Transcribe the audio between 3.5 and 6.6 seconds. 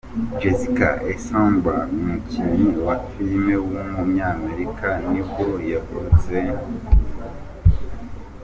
w’umunyamerika nibwo yavutse.